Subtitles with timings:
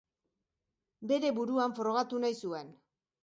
[1.11, 2.73] Bere buruan frogatu nahi zuen.